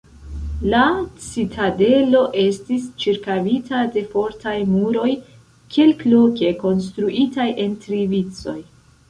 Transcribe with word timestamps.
La 0.69 0.83
citadelo 1.25 2.21
estis 2.43 2.87
ĉirkaŭita 3.03 3.83
de 3.97 4.03
fortaj 4.15 4.55
muroj 4.71 5.11
kelkloke 5.77 6.51
konstruitaj 6.65 7.49
en 7.67 7.79
tri 7.87 8.03
vicoj. 8.17 8.59